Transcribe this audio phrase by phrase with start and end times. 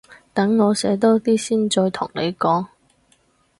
[0.33, 2.65] 等我寫多啲先再同你講